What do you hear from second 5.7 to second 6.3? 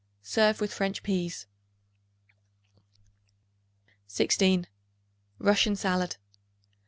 Salad.